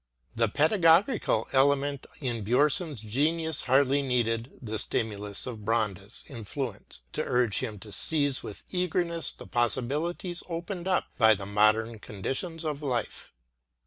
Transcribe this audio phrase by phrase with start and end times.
[0.35, 7.59] The pedagogical element in Bjomson's genius hardly needed the stimulus of Brandes* influence to urge
[7.59, 13.31] him to seize with eagerness the possibilities opened up by modern conditions of life.